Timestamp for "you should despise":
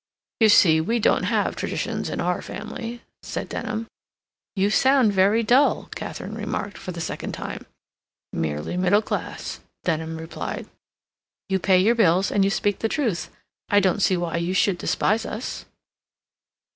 14.37-15.23